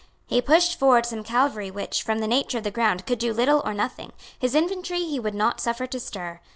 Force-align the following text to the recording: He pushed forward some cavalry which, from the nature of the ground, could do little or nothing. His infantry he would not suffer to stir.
He 0.25 0.41
pushed 0.41 0.79
forward 0.79 1.05
some 1.05 1.23
cavalry 1.23 1.69
which, 1.69 2.01
from 2.01 2.17
the 2.17 2.27
nature 2.27 2.57
of 2.57 2.63
the 2.63 2.71
ground, 2.71 3.05
could 3.05 3.19
do 3.19 3.31
little 3.31 3.61
or 3.63 3.73
nothing. 3.75 4.13
His 4.39 4.55
infantry 4.55 5.03
he 5.05 5.19
would 5.19 5.35
not 5.35 5.61
suffer 5.61 5.85
to 5.85 5.99
stir. 5.99 6.39